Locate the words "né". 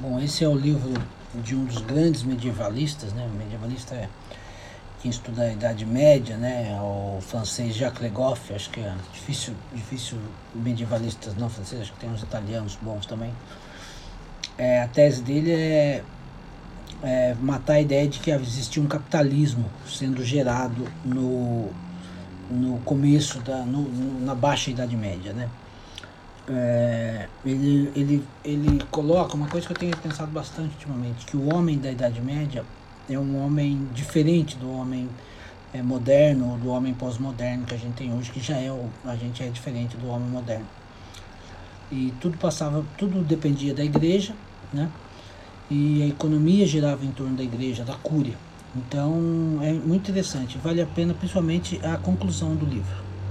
3.12-3.28, 6.38-6.74, 25.34-25.50, 44.72-44.88